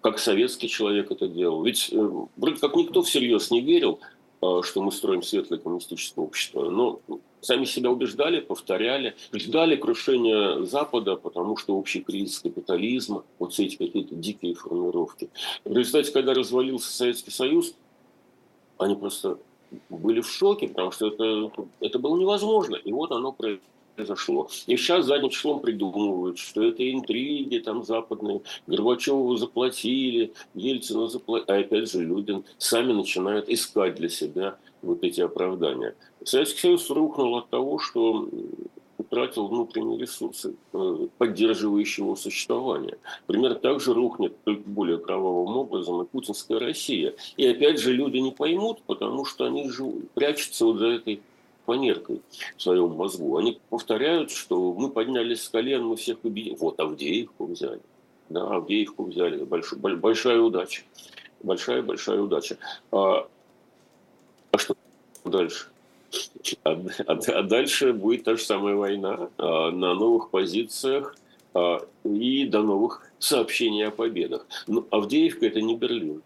Как 0.00 0.18
советский 0.18 0.68
человек 0.68 1.10
это 1.10 1.28
делал. 1.28 1.62
Ведь 1.62 1.88
э, 1.92 2.10
вроде 2.36 2.60
как 2.60 2.76
никто 2.76 3.02
всерьез 3.02 3.50
не 3.50 3.60
верил, 3.60 4.00
э, 4.40 4.60
что 4.62 4.82
мы 4.82 4.92
строим 4.92 5.22
светлое 5.22 5.58
коммунистическое 5.58 6.24
общество. 6.24 6.70
Но 6.70 7.00
сами 7.40 7.64
себя 7.64 7.90
убеждали, 7.90 8.40
повторяли, 8.40 9.14
ждали 9.32 9.76
крушения 9.76 10.62
Запада, 10.64 11.16
потому 11.16 11.56
что 11.56 11.76
общий 11.76 12.00
кризис 12.00 12.38
капитализма, 12.38 13.24
вот 13.38 13.52
все 13.52 13.66
эти 13.66 13.76
какие-то 13.76 14.14
дикие 14.14 14.54
формировки. 14.54 15.30
В 15.64 15.76
результате, 15.76 16.12
когда 16.12 16.34
развалился 16.34 16.92
Советский 16.92 17.30
Союз, 17.30 17.74
они 18.78 18.94
просто 18.94 19.38
были 19.88 20.20
в 20.20 20.30
шоке, 20.30 20.68
потому 20.68 20.92
что 20.92 21.08
это, 21.08 21.50
это 21.80 21.98
было 21.98 22.16
невозможно. 22.16 22.76
И 22.76 22.92
вот 22.92 23.12
оно 23.12 23.32
произошло 23.32 23.62
произошло. 23.98 24.48
И 24.66 24.76
сейчас 24.76 25.06
задним 25.06 25.30
числом 25.30 25.60
придумывают, 25.60 26.38
что 26.38 26.62
это 26.62 26.88
интриги 26.90 27.58
там 27.58 27.82
западные, 27.84 28.42
Горбачеву 28.66 29.36
заплатили, 29.36 30.32
Ельцину 30.54 31.08
заплатили. 31.08 31.50
А 31.50 31.60
опять 31.60 31.90
же 31.90 32.04
люди 32.04 32.42
сами 32.58 32.92
начинают 32.92 33.48
искать 33.48 33.96
для 33.96 34.08
себя 34.08 34.56
вот 34.82 35.02
эти 35.02 35.20
оправдания. 35.20 35.94
Советский 36.24 36.60
Союз 36.60 36.90
рухнул 36.90 37.36
от 37.36 37.50
того, 37.50 37.78
что 37.78 38.28
утратил 38.98 39.48
внутренние 39.48 39.98
ресурсы, 39.98 40.54
э, 40.72 41.06
поддерживающие 41.18 42.04
его 42.04 42.14
существование. 42.14 42.98
Примерно 43.26 43.56
так 43.56 43.80
же 43.80 43.94
рухнет, 43.94 44.36
только 44.44 44.68
более 44.68 44.98
кровавым 44.98 45.56
образом, 45.56 46.02
и 46.02 46.06
путинская 46.06 46.58
Россия. 46.58 47.14
И 47.36 47.46
опять 47.46 47.80
же 47.80 47.92
люди 47.92 48.18
не 48.18 48.32
поймут, 48.32 48.82
потому 48.86 49.24
что 49.24 49.46
они 49.46 49.70
живут, 49.70 50.10
прячутся 50.12 50.66
вот 50.66 50.78
за 50.78 50.86
этой 50.86 51.20
фанеркой 51.68 52.22
в 52.56 52.62
своем 52.62 52.92
мозгу. 52.92 53.36
Они 53.36 53.60
повторяют, 53.68 54.30
что 54.30 54.72
мы 54.72 54.88
поднялись 54.88 55.42
с 55.42 55.48
колен, 55.50 55.84
мы 55.84 55.96
всех 55.96 56.18
победили. 56.20 56.56
Вот 56.58 56.80
Авдеевку 56.80 57.44
взяли. 57.44 57.80
Да, 58.30 58.42
Авдеевку 58.56 59.04
взяли. 59.04 59.44
Большой, 59.44 59.78
большая 59.78 60.40
удача. 60.40 60.82
Большая-большая 61.42 62.20
удача. 62.20 62.56
А, 62.90 63.28
а 64.50 64.58
что 64.58 64.74
дальше? 65.26 65.66
А, 66.64 66.70
а, 67.06 67.12
а 67.12 67.42
дальше 67.42 67.92
будет 67.92 68.24
та 68.24 68.36
же 68.36 68.42
самая 68.42 68.74
война 68.74 69.28
а, 69.36 69.70
на 69.70 69.92
новых 69.92 70.30
позициях 70.30 71.16
а, 71.52 71.86
и 72.04 72.46
до 72.46 72.62
новых 72.62 73.02
сообщений 73.18 73.86
о 73.86 73.90
победах. 73.90 74.46
Но 74.66 74.86
Авдеевка– 74.90 75.46
это 75.48 75.60
не 75.60 75.76
Берлин. 75.76 76.22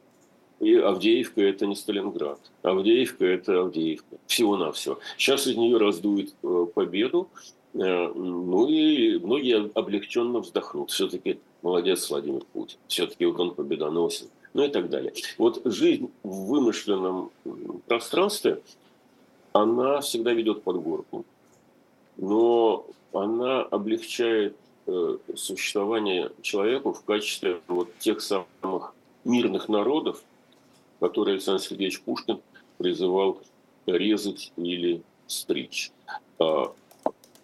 И 0.62 0.76
Авдеевка– 0.76 1.40
это 1.42 1.66
не 1.66 1.74
Сталинград. 1.74 2.38
Авдеевка– 2.62 3.24
это 3.26 3.62
Авдеевка. 3.62 4.16
Всего-навсего. 4.28 5.00
Сейчас 5.18 5.48
из 5.48 5.56
нее 5.56 5.76
раздует 5.76 6.32
э, 6.44 6.66
победу, 6.72 7.28
э, 7.74 7.78
ну 8.14 8.68
и 8.68 9.18
многие 9.18 9.68
облегченно 9.74 10.38
вздохнут. 10.38 10.92
Все-таки 10.92 11.40
молодец 11.62 12.08
Владимир 12.08 12.44
Путин. 12.52 12.78
Все-таки 12.86 13.26
вот 13.26 13.40
он 13.40 13.54
победоносен. 13.56 14.28
Ну 14.54 14.62
и 14.62 14.68
так 14.68 14.88
далее. 14.88 15.12
Вот 15.36 15.62
жизнь 15.64 16.12
в 16.22 16.46
вымышленном 16.46 17.32
пространстве, 17.86 18.62
она 19.52 20.00
всегда 20.00 20.32
ведет 20.32 20.62
под 20.62 20.80
горку. 20.80 21.24
Но 22.18 22.86
она 23.12 23.62
облегчает 23.62 24.54
э, 24.86 25.16
существование 25.34 26.30
человеку 26.40 26.92
в 26.92 27.02
качестве 27.02 27.60
вот 27.66 27.88
тех 27.98 28.20
самых 28.20 28.94
мирных 29.24 29.68
народов, 29.68 30.22
который 31.02 31.34
Александр 31.34 31.60
Сергеевич 31.60 32.00
Пушкин 32.02 32.40
призывал 32.78 33.42
резать 33.86 34.52
или 34.56 35.02
стричь. 35.26 35.90
А, 36.38 36.72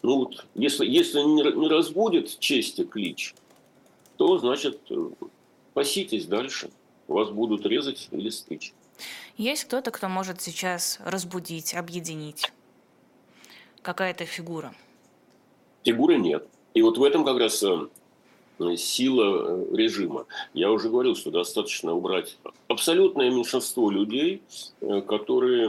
Ну 0.02 0.18
вот, 0.18 0.46
если, 0.54 0.86
если 0.86 1.20
не, 1.22 1.42
разбудит 1.68 2.38
честь 2.38 2.78
и 2.78 2.84
клич, 2.84 3.34
то, 4.16 4.38
значит, 4.38 4.80
паситесь 5.74 6.26
дальше. 6.26 6.70
Вас 7.08 7.30
будут 7.30 7.66
резать 7.66 8.08
или 8.12 8.30
стычь. 8.30 8.72
Есть 9.36 9.64
кто-то, 9.64 9.90
кто 9.90 10.08
может 10.08 10.40
сейчас 10.40 11.00
разбудить, 11.04 11.74
объединить? 11.74 12.52
Какая-то 13.82 14.24
фигура? 14.24 14.72
Фигуры 15.84 16.16
нет. 16.18 16.46
И 16.74 16.82
вот 16.82 16.96
в 16.96 17.02
этом 17.02 17.24
как 17.24 17.38
раз 17.38 17.60
э, 17.64 17.88
сила 18.76 19.44
э, 19.46 19.76
режима. 19.76 20.26
Я 20.54 20.70
уже 20.70 20.88
говорил, 20.88 21.16
что 21.16 21.30
достаточно 21.30 21.94
убрать 21.94 22.36
абсолютное 22.68 23.30
меньшинство 23.30 23.90
людей, 23.90 24.42
которые 24.80 25.68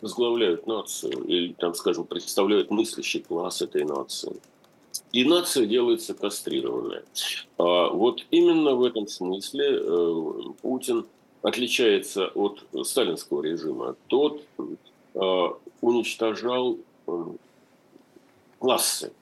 возглавляют 0.00 0.66
нацию 0.66 1.24
или, 1.24 1.54
там, 1.54 1.74
скажем, 1.74 2.04
представляют 2.04 2.70
мыслящий 2.70 3.20
класс 3.20 3.62
этой 3.62 3.84
нации. 3.84 4.36
И 5.12 5.24
нация 5.24 5.66
делается 5.66 6.12
кастрированная. 6.12 7.04
А 7.56 7.88
вот 7.88 8.26
именно 8.30 8.74
в 8.74 8.84
этом 8.84 9.08
смысле 9.08 9.78
э, 9.80 10.32
Путин 10.60 11.06
отличается 11.42 12.26
от 12.34 12.64
сталинского 12.84 13.42
режима. 13.42 13.96
Тот 14.08 14.42
э, 14.58 15.48
уничтожал 15.80 16.78
э, 17.06 17.24
классы. 18.58 19.12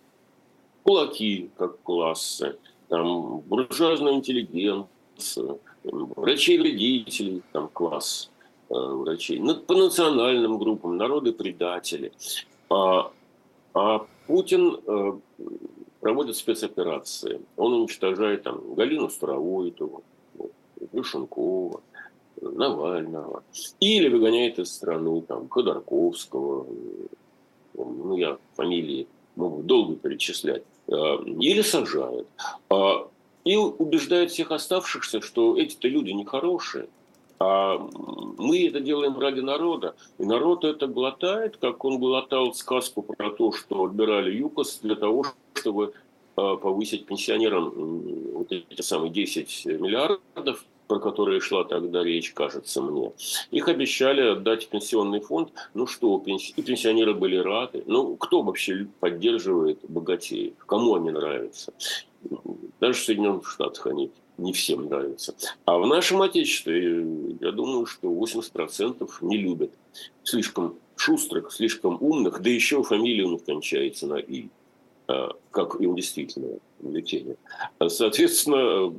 Кулаки 0.82 1.50
как 1.56 1.80
классы, 1.82 2.56
там, 2.88 3.40
буржуазную 3.40 4.16
интеллигенцию, 4.16 5.60
врачей-вредителей, 5.84 7.42
там, 7.52 7.68
класс 7.68 8.30
э, 8.68 8.74
врачей, 8.74 9.40
по 9.66 9.74
национальным 9.74 10.58
группам, 10.58 10.96
народы-предатели. 10.96 12.12
А, 12.70 13.10
а 13.74 14.06
Путин 14.26 14.78
э, 14.86 15.12
проводит 16.00 16.36
спецоперации. 16.36 17.40
Он 17.56 17.74
уничтожает 17.74 18.42
там 18.42 18.74
Галину 18.74 19.08
Старовойтову, 19.08 20.02
Плюшенкова, 20.90 21.80
Навального. 22.40 23.44
Или 23.78 24.08
выгоняет 24.08 24.58
из 24.58 24.72
страны 24.72 25.22
там, 25.22 25.48
Ходорковского, 25.48 26.66
ну, 27.74 28.16
я 28.16 28.38
фамилии 28.54 29.06
могу 29.36 29.62
долго 29.62 29.96
перечислять, 29.96 30.62
э, 30.92 31.24
или 31.40 31.62
сажает. 31.62 32.26
А, 32.70 33.08
и 33.44 33.56
убеждает 33.56 34.30
всех 34.30 34.52
оставшихся, 34.52 35.20
что 35.20 35.56
эти-то 35.56 35.88
люди 35.88 36.10
нехорошие, 36.10 36.88
а 37.40 37.76
мы 38.38 38.68
это 38.68 38.80
делаем 38.80 39.18
ради 39.18 39.40
народа. 39.40 39.96
И 40.18 40.24
народ 40.24 40.64
это 40.64 40.86
глотает, 40.86 41.56
как 41.56 41.84
он 41.84 41.98
глотал 41.98 42.54
сказку 42.54 43.02
про 43.02 43.30
то, 43.30 43.52
что 43.52 43.84
отбирали 43.84 44.32
ЮКОС 44.36 44.78
для 44.82 44.94
того, 44.94 45.26
чтобы 45.54 45.94
а, 46.36 46.56
повысить 46.56 47.06
пенсионерам 47.06 47.72
вот 48.32 48.52
эти 48.52 48.80
самые 48.82 49.10
10 49.10 49.66
миллиардов, 49.66 50.64
про 50.92 51.00
которые 51.00 51.40
шла 51.40 51.64
тогда 51.64 52.04
речь, 52.04 52.34
кажется 52.34 52.82
мне. 52.82 53.12
Их 53.50 53.66
обещали 53.68 54.20
отдать 54.32 54.64
в 54.64 54.68
пенсионный 54.68 55.20
фонд. 55.20 55.50
Ну 55.72 55.86
что, 55.86 56.22
и 56.26 56.62
пенсионеры 56.62 57.14
были 57.14 57.36
рады. 57.36 57.82
Ну, 57.86 58.14
кто 58.16 58.42
вообще 58.42 58.86
поддерживает 59.00 59.78
богатеев? 59.88 60.52
Кому 60.66 60.96
они 60.96 61.10
нравятся? 61.10 61.72
Даже 62.78 62.98
в 62.98 63.04
Соединенных 63.04 63.48
Штатах 63.48 63.86
они 63.86 64.10
не 64.36 64.52
всем 64.52 64.84
нравится. 64.84 65.34
А 65.64 65.78
в 65.78 65.86
нашем 65.86 66.20
Отечестве, 66.20 67.06
я 67.40 67.52
думаю, 67.52 67.86
что 67.86 68.08
80% 68.08 69.08
не 69.22 69.38
любят. 69.38 69.72
Слишком 70.24 70.76
шустрых, 70.96 71.52
слишком 71.52 71.96
умных, 72.02 72.42
да 72.42 72.50
еще 72.50 72.82
фамилия 72.82 73.24
у 73.24 73.30
них 73.30 73.44
кончается 73.44 74.06
на 74.06 74.16
«и», 74.16 74.48
а, 75.08 75.30
как 75.52 75.80
им 75.80 75.96
действительно 75.96 76.58
бюллетене. 76.80 77.36
Соответственно, 77.88 78.92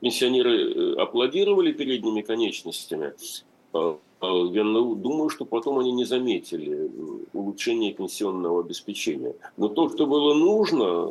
пенсионеры 0.00 0.72
э, 0.72 0.94
аплодировали 1.02 1.72
передними 1.72 2.22
конечностями, 2.22 3.12
а, 3.72 3.98
а 4.20 4.26
я 4.52 4.64
думаю, 4.64 5.30
что 5.30 5.44
потом 5.44 5.78
они 5.78 5.92
не 5.92 6.04
заметили 6.04 6.90
улучшения 7.32 7.92
пенсионного 7.92 8.60
обеспечения. 8.60 9.34
Но 9.56 9.68
то, 9.68 9.88
что 9.88 10.06
было 10.06 10.34
нужно 10.34 11.08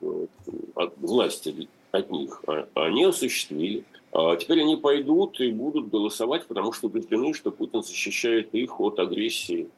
э, 0.00 0.26
от 0.74 0.96
власти 0.98 1.68
от 1.90 2.10
них, 2.10 2.42
а, 2.46 2.66
они 2.74 3.04
осуществили. 3.04 3.84
А 4.12 4.36
теперь 4.36 4.62
они 4.62 4.76
пойдут 4.76 5.38
и 5.40 5.50
будут 5.50 5.90
голосовать, 5.90 6.46
потому 6.46 6.72
что 6.72 6.86
убеждены, 6.86 7.34
что 7.34 7.50
Путин 7.50 7.82
защищает 7.82 8.54
их 8.54 8.80
от 8.80 8.98
агрессии 8.98 9.68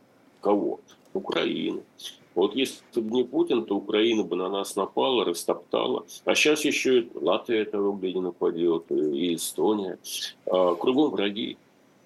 кого? 0.40 0.80
Украины. 1.12 1.82
Вот 2.34 2.54
если 2.54 2.82
бы 3.00 3.10
не 3.10 3.24
Путин, 3.24 3.64
то 3.64 3.76
Украина 3.76 4.22
бы 4.22 4.36
на 4.36 4.48
нас 4.48 4.76
напала, 4.76 5.24
растоптала. 5.24 6.06
А 6.24 6.34
сейчас 6.34 6.64
еще 6.64 7.00
и 7.00 7.10
Латвия 7.14 7.62
этого 7.62 7.98
не 8.00 8.20
нападет, 8.20 8.90
и 8.90 9.34
Эстония. 9.34 9.98
А, 10.46 10.74
кругом 10.74 11.10
враги. 11.10 11.56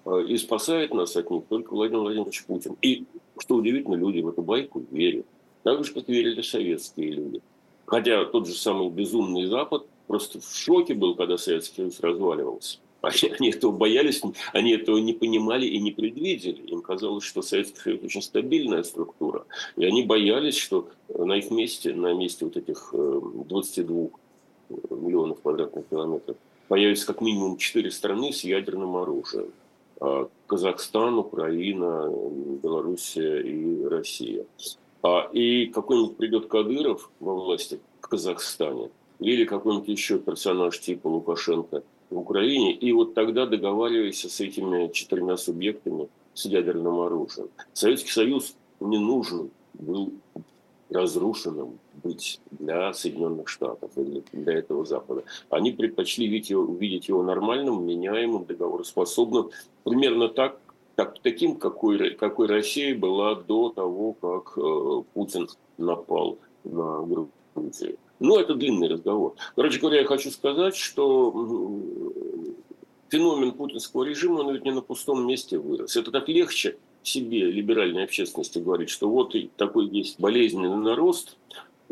А, 0.05 0.19
и 0.19 0.37
спасает 0.37 0.93
нас 0.93 1.15
от 1.15 1.29
них 1.29 1.43
только 1.47 1.73
Владимир 1.73 2.01
Владимирович 2.01 2.43
Путин. 2.45 2.75
И, 2.81 3.05
что 3.37 3.55
удивительно, 3.55 3.95
люди 3.95 4.21
в 4.21 4.29
эту 4.29 4.41
байку 4.41 4.83
верят. 4.91 5.25
Так 5.63 5.83
же, 5.83 5.93
как 5.93 6.07
верили 6.07 6.41
советские 6.41 7.11
люди. 7.11 7.41
Хотя 7.85 8.25
тот 8.25 8.47
же 8.47 8.53
самый 8.53 8.89
безумный 8.89 9.45
Запад 9.45 9.85
просто 10.07 10.39
в 10.39 10.55
шоке 10.55 10.95
был, 10.95 11.15
когда 11.15 11.37
Советский 11.37 11.77
Союз 11.77 11.99
разваливался. 11.99 12.79
Они, 13.05 13.33
они 13.39 13.49
этого 13.49 13.71
боялись, 13.71 14.21
они 14.53 14.71
этого 14.71 14.97
не 14.97 15.13
понимали 15.13 15.65
и 15.65 15.79
не 15.79 15.91
предвидели. 15.91 16.61
Им 16.61 16.81
казалось, 16.81 17.23
что 17.23 17.41
Советский 17.41 17.79
Союз 17.79 18.03
очень 18.03 18.21
стабильная 18.21 18.83
структура. 18.83 19.45
И 19.75 19.85
они 19.85 20.03
боялись, 20.03 20.57
что 20.57 20.89
на 21.09 21.33
их 21.33 21.51
месте, 21.51 21.93
на 21.93 22.13
месте 22.13 22.45
вот 22.45 22.57
этих 22.57 22.89
22 22.93 23.97
э, 23.97 24.73
миллионов 24.89 25.41
квадратных 25.41 25.87
километров, 25.87 26.37
появится 26.67 27.07
как 27.07 27.21
минимум 27.21 27.57
четыре 27.57 27.91
страны 27.91 28.33
с 28.33 28.43
ядерным 28.43 28.95
оружием. 28.95 29.51
А 29.99 30.27
Казахстан, 30.47 31.19
Украина, 31.19 32.11
Белоруссия 32.61 33.39
и 33.39 33.83
Россия. 33.85 34.45
А, 35.03 35.29
и 35.31 35.67
какой-нибудь 35.67 36.17
придет 36.17 36.47
Кадыров 36.47 37.09
во 37.19 37.35
власти 37.35 37.79
в 38.01 38.07
Казахстане– 38.07 38.89
или 39.19 39.45
какой-нибудь 39.45 39.87
еще 39.87 40.19
персонаж 40.19 40.79
типа 40.79 41.07
Лукашенко 41.07 41.83
в 42.09 42.17
Украине, 42.17 42.73
и 42.73 42.91
вот 42.91 43.13
тогда 43.13 43.45
договаривайся 43.45 44.29
с 44.29 44.39
этими 44.39 44.91
четырьмя 44.91 45.37
субъектами 45.37 46.07
с 46.33 46.45
ядерным 46.45 46.99
оружием. 46.99 47.49
Советский 47.73 48.11
Союз 48.11 48.55
не 48.79 48.97
нужен 48.97 49.49
был 49.73 50.11
разрушенным 50.89 51.79
быть 52.03 52.39
для 52.51 52.93
Соединенных 52.93 53.47
Штатов 53.47 53.91
или 53.95 54.23
для 54.31 54.53
этого 54.59 54.85
Запада. 54.85 55.23
Они 55.49 55.71
предпочли 55.71 56.27
видеть 56.27 56.51
его, 56.51 56.63
увидеть 56.63 57.07
его 57.07 57.23
нормальным, 57.23 57.85
меняемым, 57.85 58.45
договороспособным, 58.45 59.49
примерно 59.83 60.29
так, 60.29 60.59
так 60.95 61.17
таким, 61.21 61.55
какой, 61.55 62.11
какой 62.11 62.47
Россия 62.47 62.97
была 62.97 63.35
до 63.35 63.69
того, 63.69 64.13
как 64.13 64.57
э, 64.57 65.03
Путин 65.13 65.47
напал 65.77 66.37
на 66.63 67.01
Грузию. 67.55 67.97
Ну, 68.19 68.37
это 68.37 68.53
длинный 68.55 68.87
разговор. 68.87 69.35
Короче 69.55 69.79
говоря, 69.79 70.01
я 70.01 70.05
хочу 70.05 70.31
сказать, 70.31 70.75
что 70.75 71.31
феномен 73.09 73.53
путинского 73.53 74.03
режима, 74.03 74.41
он 74.41 74.53
ведь 74.53 74.65
не 74.65 74.71
на 74.71 74.81
пустом 74.81 75.25
месте 75.25 75.57
вырос. 75.57 75.95
Это 75.95 76.11
так 76.11 76.27
легче 76.27 76.77
себе, 77.03 77.51
либеральной 77.51 78.03
общественности, 78.03 78.59
говорить, 78.59 78.89
что 78.89 79.09
вот 79.09 79.35
такой 79.57 79.87
есть 79.87 80.19
болезненный 80.19 80.75
нарост, 80.75 81.37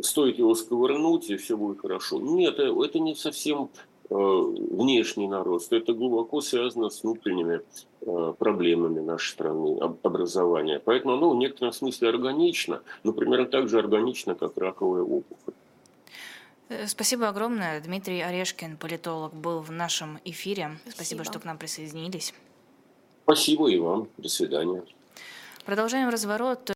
стоит 0.02 0.38
его 0.38 0.56
сковырнуть, 0.56 1.30
и 1.30 1.38
все 1.38 1.58
будет 1.58 1.82
хорошо. 1.82 2.20
Нет, 2.20 2.60
э, 2.60 2.74
это 2.84 3.00
не 3.00 3.16
совсем 3.16 3.70
э, 4.10 4.16
внешний 4.16 5.28
нарост. 5.28 5.74
Это 5.74 5.94
глубоко 5.94 6.42
связано 6.42 6.90
с 6.90 7.04
внутренними 7.04 7.62
э, 8.02 8.34
проблемами 8.38 9.00
нашей 9.00 9.32
страны, 9.32 9.80
образования. 9.80 10.80
Поэтому 10.84 11.14
оно 11.14 11.30
в 11.30 11.36
некотором 11.36 11.74
смысле 11.74 12.10
органично, 12.10 12.82
но 13.04 13.14
примерно 13.14 13.46
так 13.46 13.70
же 13.70 13.80
органично, 13.80 14.36
как 14.36 14.58
раковая 14.58 15.04
опухоль. 15.04 15.54
Э, 16.70 16.88
спасибо 16.88 17.28
огромное. 17.28 17.82
Дмитрий 17.82 18.22
Орешкин, 18.22 18.78
политолог, 18.78 19.34
был 19.34 19.60
в 19.60 19.72
нашем 19.72 20.20
эфире. 20.26 20.78
Спасибо, 20.84 20.96
Спасибо 20.96 21.24
что 21.24 21.40
к 21.40 21.46
нам 21.46 21.58
присоединились. 21.58 22.34
Спасибо 23.24 23.70
и 23.70 23.78
вам. 23.78 24.08
До 24.18 24.30
свидания. 24.30 24.84
Продолжаем 25.66 26.10
разворот. 26.10 26.70